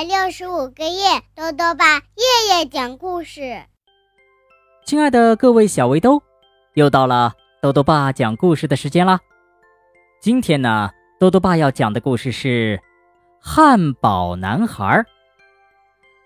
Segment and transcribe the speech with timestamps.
[0.00, 3.62] 百六十五个夜，豆豆爸夜夜讲故事。
[4.86, 6.22] 亲爱的各位小围兜，
[6.72, 9.20] 又到了豆豆爸讲故事的时间啦。
[10.18, 10.88] 今天呢，
[11.18, 12.78] 豆豆爸要讲的故事是
[13.42, 14.86] 《汉堡男孩》。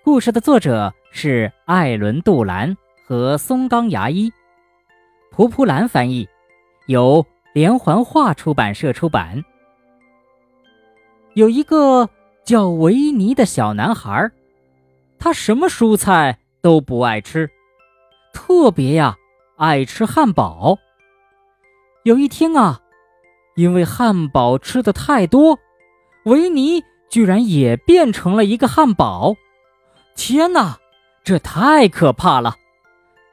[0.04, 4.32] 故事的作者是艾伦·杜兰和松冈牙一，
[5.32, 6.29] 蒲蒲兰翻译，
[6.86, 9.45] 由连环画出版社出版。
[11.35, 12.09] 有一个
[12.44, 14.30] 叫维尼的小男孩，
[15.18, 17.50] 他什么蔬菜都不爱吃，
[18.32, 19.16] 特别呀
[19.57, 20.79] 爱吃汉堡。
[22.02, 22.80] 有一天啊，
[23.57, 25.58] 因为汉堡吃的太多，
[26.25, 29.35] 维尼居然也变成了一个汉堡。
[30.14, 30.79] 天哪，
[31.24, 32.55] 这太可怕了！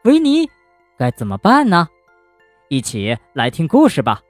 [0.03, 0.49] 维尼
[0.97, 1.88] 该怎么办呢？
[2.69, 4.21] 一起来听故事吧。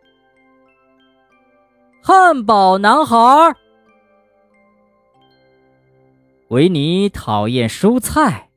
[2.02, 3.16] 汉堡男孩。
[6.52, 8.49] 维尼讨厌蔬菜，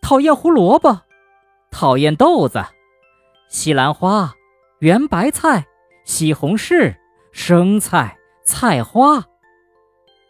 [0.00, 1.00] 讨厌胡萝卜，
[1.72, 2.64] 讨厌豆子、
[3.48, 4.32] 西兰花、
[4.78, 5.66] 圆白菜、
[6.04, 6.94] 西红柿、
[7.32, 9.24] 生菜、菜花。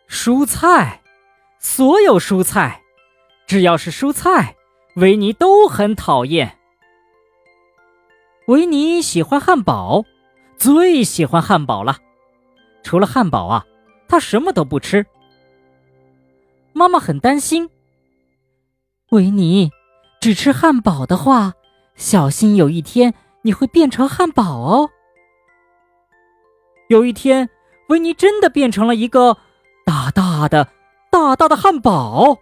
[0.09, 1.03] 蔬菜，
[1.59, 2.81] 所有蔬菜，
[3.47, 4.57] 只要是蔬菜，
[4.95, 6.57] 维尼都很讨厌。
[8.47, 10.03] 维尼喜欢汉堡，
[10.57, 11.99] 最喜欢汉堡了。
[12.83, 13.67] 除了汉堡啊，
[14.09, 15.05] 他什么都不吃。
[16.77, 17.71] 妈妈很担心，
[19.09, 19.71] 维尼，
[20.21, 21.55] 只吃汉堡的话，
[21.95, 24.91] 小心有一天你会变成汉堡哦。
[26.91, 27.49] 有一天，
[27.89, 29.39] 维尼真的变成了一个
[29.87, 30.69] 大大的、
[31.11, 32.37] 大大的汉堡。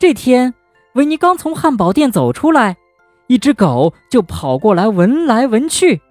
[0.00, 0.52] 这天，
[0.94, 2.76] 维尼刚从汉堡店走出来，
[3.28, 6.02] 一只狗就跑过来闻来闻去，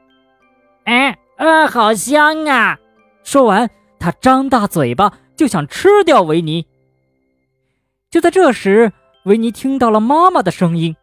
[0.85, 2.79] 哎，啊，好香啊！
[3.21, 5.11] 说完，它张大嘴巴。
[5.35, 6.65] 就想吃掉维尼。
[8.09, 8.91] 就在这时，
[9.25, 10.95] 维尼听到了妈妈的声音：“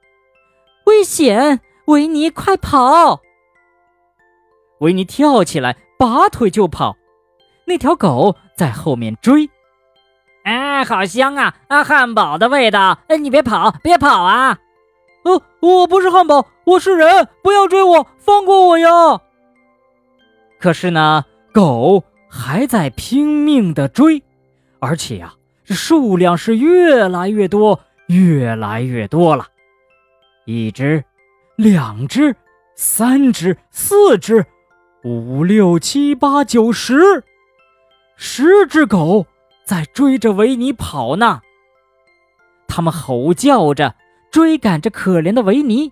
[0.87, 1.61] 危险！
[1.87, 3.21] 维尼，快跑！”
[4.81, 6.97] 维尼跳起来，拔腿就跑。
[7.65, 9.49] 那条狗在后面追。
[10.45, 11.55] 哎，好香啊！
[11.69, 12.99] 啊，汉堡的味道！
[13.09, 14.59] 哎，你别跑，别跑啊！
[15.25, 18.89] 哦，我不是汉堡，我是人，不要追我，放过我呀！
[20.59, 24.23] 可是呢，狗还在拼命的追。
[24.81, 25.35] 而且呀，
[25.65, 29.47] 这数量是越来越多，越来越多了。
[30.45, 31.05] 一只，
[31.57, 32.35] 两只，
[32.77, 34.47] 三只，四只，
[35.05, 37.25] 五六七八九十，
[38.17, 39.27] 十只狗
[39.65, 41.41] 在追着维尼跑呢。
[42.67, 43.95] 他们吼叫着
[44.31, 45.91] 追赶着可怜的维尼。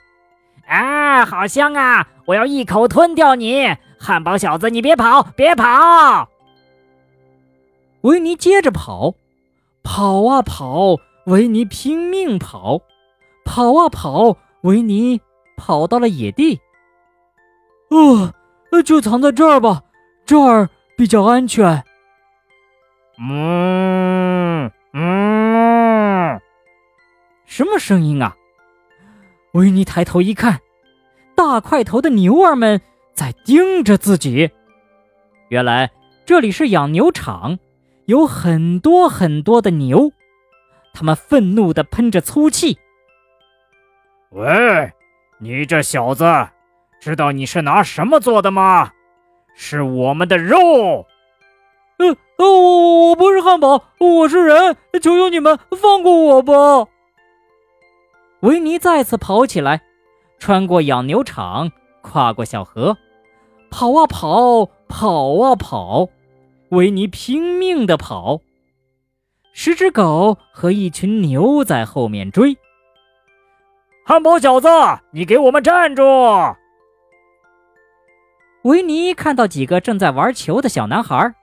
[0.69, 2.09] 啊，好香啊！
[2.27, 4.71] 我要一口吞掉你，汉堡小子！
[4.71, 6.29] 你别跑，别跑！
[8.03, 9.17] 维尼接着跑，
[9.83, 10.95] 跑啊跑，
[11.25, 12.81] 维尼拼命跑，
[13.45, 15.21] 跑啊跑，维尼
[15.57, 16.61] 跑到了野地。
[17.91, 18.33] 呃，
[18.85, 19.83] 就藏在这儿吧，
[20.25, 21.83] 这儿比较安全。
[23.19, 26.41] 嗯嗯，
[27.45, 28.37] 什么声音啊？
[29.55, 30.61] 维尼抬头一看，
[31.35, 32.81] 大块头的牛儿们
[33.17, 34.49] 在盯着自己。
[35.49, 35.91] 原来
[36.25, 37.59] 这里是养牛场。
[38.05, 40.13] 有很多很多的牛，
[40.95, 42.79] 他们愤怒地喷着粗气。
[44.31, 44.93] 喂，
[45.41, 46.25] 你这小子，
[47.01, 48.93] 知道你是拿什么做的吗？
[49.57, 51.05] 是我们的肉。
[51.99, 56.89] 呃呃，我我不是汉堡，我是人，求求你们放过我吧！
[58.41, 59.83] 维尼再次跑起来，
[60.39, 61.73] 穿过养牛场，
[62.03, 62.97] 跨过小河，
[63.71, 66.09] 跑啊跑，跑啊跑。
[66.71, 68.41] 维尼拼命地跑，
[69.53, 72.57] 十只狗和一群牛在后面追。
[74.05, 74.69] 汉堡小子，
[75.13, 76.03] 你给我们站住！
[78.63, 81.35] 维尼看到几个正在玩球的小男孩，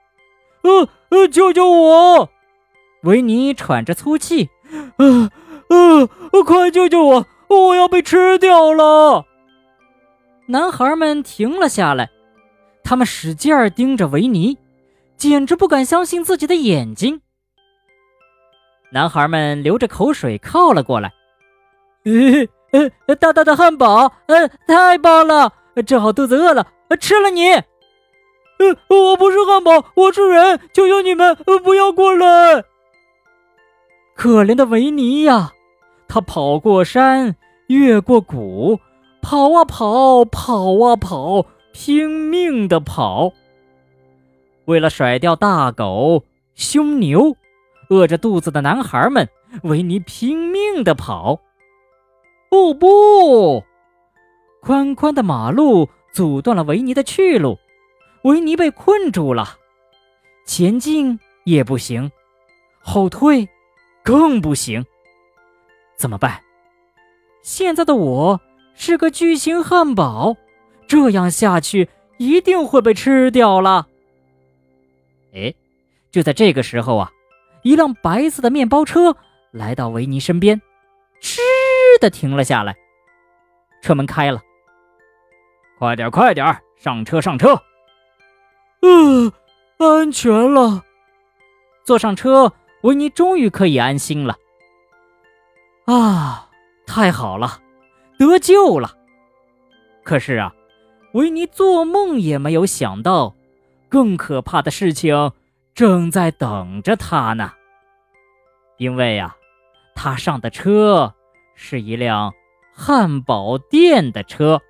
[0.62, 2.28] 呃呃，救救我！
[3.04, 4.50] 维尼喘着粗气，
[4.98, 5.30] 呃
[5.68, 7.26] 呃，快救救我！
[7.48, 9.24] 我要被吃掉了！
[10.48, 12.10] 男孩们停了下来，
[12.84, 14.56] 他们使劲儿盯着维尼。
[15.16, 17.20] 简直不敢相信自己的眼睛。
[18.92, 21.12] 男孩们流着口水靠了过来。
[22.04, 22.48] 咦，
[23.06, 25.52] 呃，大大的汉堡，呃，太棒了！
[25.86, 26.66] 正好肚子饿了，
[27.00, 27.48] 吃了你。
[27.52, 27.64] 呃，
[28.88, 32.64] 我不是汉堡，我是人，求求你们不要过来！
[34.14, 35.52] 可怜的维尼呀，
[36.06, 37.36] 他跑过山，
[37.68, 38.78] 越过谷，
[39.22, 43.32] 跑啊跑，跑啊跑，拼命的跑。
[44.64, 46.24] 为了甩掉大狗、
[46.54, 47.36] 凶牛，
[47.90, 49.28] 饿着肚子的男孩们，
[49.64, 51.40] 维尼拼命地跑。
[52.48, 53.64] 不不！
[54.62, 57.58] 宽宽的马路阻断了维尼的去路，
[58.22, 59.58] 维尼被困住了，
[60.46, 62.10] 前进也不行，
[62.78, 63.48] 后退
[64.04, 64.86] 更不行。
[65.98, 66.40] 怎么办？
[67.42, 68.40] 现在的我
[68.74, 70.36] 是个巨型汉堡，
[70.94, 71.88] 这样下去
[72.18, 73.88] 一定会被吃掉了。
[75.34, 75.52] 哎，
[76.12, 77.10] 就在这个时候啊，
[77.62, 79.16] 一辆白色的面包车
[79.50, 80.62] 来到维尼身边，
[81.20, 81.40] 吱
[82.00, 82.76] 的停了下来。
[83.82, 84.40] 车门开了，
[85.80, 87.60] 快点，快点，上车，上车！
[88.82, 89.32] 嗯，
[89.78, 90.84] 安全了。
[91.82, 92.52] 坐上车，
[92.82, 94.36] 维尼终于可以安心了。
[95.86, 96.48] 啊，
[96.86, 97.60] 太好了，
[98.16, 98.96] 得救了！
[100.04, 100.54] 可是啊，
[101.14, 103.34] 维尼做梦也没有想到。
[103.88, 105.30] 更可怕的事情
[105.72, 107.52] 正在等着他呢，
[108.76, 109.36] 因为呀，
[109.94, 111.14] 他上的车
[111.54, 112.34] 是一辆
[112.74, 114.60] 汉堡店的车。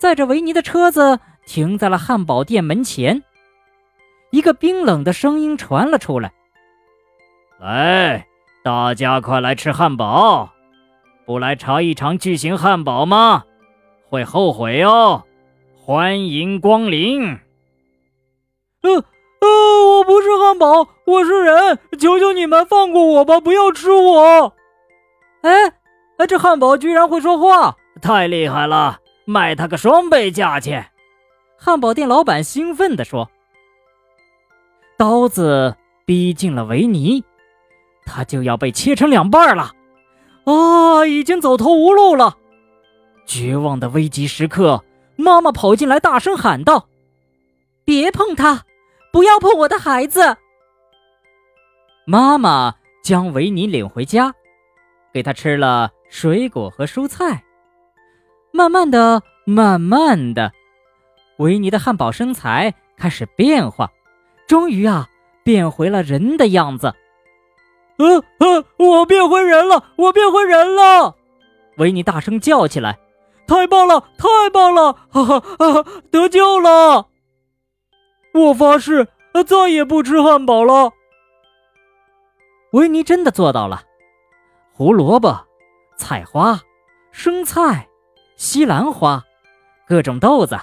[0.00, 3.22] 载着维尼的车子停在了汉堡店门前，
[4.32, 6.32] 一个冰冷的声音传了出来
[7.60, 8.26] ：“来，
[8.64, 10.52] 大家快来吃汉堡！
[11.24, 13.44] 不来尝一尝巨型汉堡吗？
[14.08, 15.24] 会后悔哦。”
[15.84, 17.38] 欢迎光临。
[18.82, 18.90] 呃
[19.40, 19.48] 呃，
[19.96, 24.52] 我不是汉堡，我是人，求求你们放过我吧，不要吃我！
[25.42, 25.72] 哎
[26.18, 30.90] 哎，这汉堡居然会说话，太厉害了，卖他个双倍价钱！
[31.56, 33.30] 汉堡店老板兴奋地说。
[34.98, 37.24] 刀子逼近了维尼，
[38.04, 39.72] 他就要被切成两半了，
[40.44, 42.36] 啊，已经走投无路了，
[43.28, 44.82] 绝望的危急时刻。
[45.14, 46.88] 妈妈跑进来，大声喊道
[47.84, 48.64] ：“别碰他，
[49.12, 50.36] 不要碰我的孩子！”
[52.06, 54.32] 妈妈将维尼领回家，
[55.12, 57.42] 给他吃了水果和蔬菜。
[58.52, 60.52] 慢慢的，慢慢的，
[61.38, 63.90] 维尼的汉堡身材开始变化，
[64.46, 65.08] 终于啊，
[65.42, 66.94] 变回了人的样子。
[67.98, 71.16] 呃呃，我变回人了，我变回人了！
[71.76, 72.98] 维尼大声叫起来。
[73.48, 74.92] 太棒了，太棒了！
[75.10, 77.08] 哈哈哈，得救了！
[78.34, 79.08] 我发誓，
[79.46, 80.92] 再也不吃汉堡了。
[82.72, 83.82] 维尼真的做到了。
[84.74, 85.46] 胡萝卜、
[85.96, 86.60] 菜花、
[87.10, 87.88] 生菜、
[88.36, 89.24] 西兰花，
[89.88, 90.56] 各种豆子。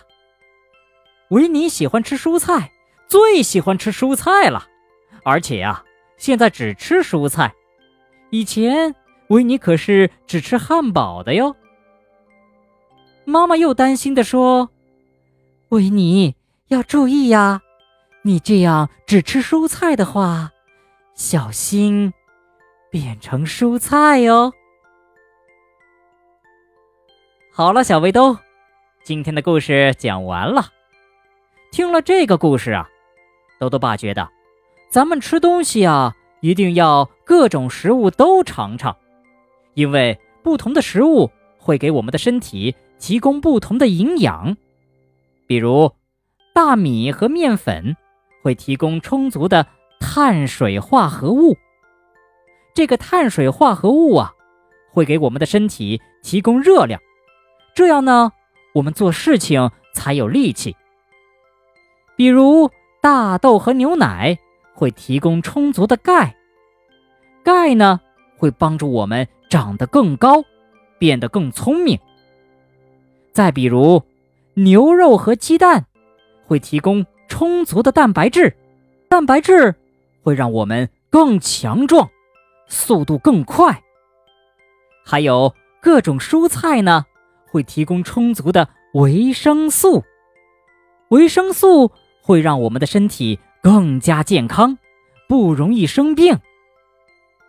[1.31, 2.71] 维尼喜欢吃蔬菜，
[3.07, 4.67] 最喜欢吃蔬菜了。
[5.23, 5.83] 而且呀，
[6.17, 7.51] 现在只吃蔬菜。
[8.29, 8.93] 以前
[9.29, 11.55] 维尼可是只吃汉堡的哟。
[13.25, 14.69] 妈妈又担心地说
[15.69, 16.36] ：“维尼
[16.68, 17.62] 要注意呀，
[18.22, 20.51] 你这样只吃蔬菜的话，
[21.16, 22.13] 小心
[22.92, 24.54] 变成蔬菜哟。”
[27.51, 28.38] 好了，小围兜，
[29.04, 30.68] 今天的故事讲完了。
[31.71, 32.88] 听了这个故事啊，
[33.60, 34.30] 豆豆爸觉得，
[34.89, 38.95] 咱们吃东西啊，一定要各种食物都尝尝，
[39.74, 42.75] 因为不同的食物会给我们的身体。
[43.00, 44.57] 提供不同的营养，
[45.47, 45.92] 比如
[46.54, 47.95] 大米和面粉
[48.42, 49.68] 会提供充足的
[49.99, 51.56] 碳水化合物。
[52.73, 54.33] 这个碳水化合物啊，
[54.92, 56.99] 会给我们的身体提供热量，
[57.73, 58.31] 这样呢，
[58.73, 60.75] 我们做事情才有力气。
[62.18, 62.69] 比如
[63.02, 64.37] 大豆和牛奶
[64.73, 66.35] 会提供充足的钙，
[67.44, 67.99] 钙呢
[68.37, 70.44] 会帮助我们长得更高，
[70.97, 71.99] 变得更聪明。
[73.35, 74.01] 再比如，
[74.54, 75.87] 牛肉和鸡蛋
[76.47, 78.56] 会提供充足的蛋白质，
[79.09, 79.75] 蛋白质
[80.23, 82.09] 会让我们更强壮，
[82.69, 83.83] 速度更快。
[85.04, 87.06] 还有各种蔬菜呢，
[87.51, 90.06] 会提供充足的维生素，
[91.09, 94.77] 维生素会让我们的身体更加健康，
[95.27, 96.39] 不容易生病。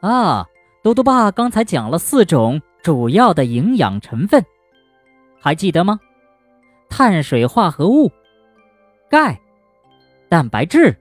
[0.01, 0.49] 啊，
[0.83, 4.45] 多多爸刚才讲了四种主要的营养成分。
[5.47, 6.01] 还记得吗？
[6.91, 8.11] 碳水化合物、
[9.09, 9.41] 钙、
[10.29, 10.97] 蛋白质、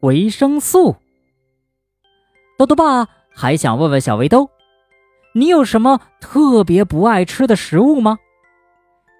[0.00, 0.94] 维生素。
[2.58, 4.50] 豆豆爸还想问问小围兜，
[5.32, 8.18] 你有什么特别不爱吃的食物吗？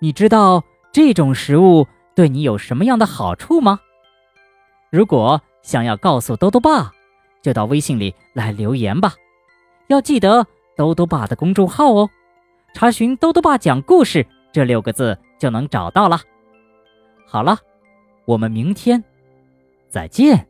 [0.02, 3.80] 你知道这种食物对你有什么样的好处吗？
[4.90, 6.92] 如果想要告诉豆豆爸，
[7.40, 9.14] 就到微信里来留言吧。
[9.86, 12.10] 要记得豆豆爸的公众号哦，
[12.74, 14.26] 查询“豆豆爸讲故事”。
[14.52, 16.20] 这六个字就能找到了。
[17.26, 17.58] 好了，
[18.26, 19.02] 我们明天
[19.88, 20.46] 再见。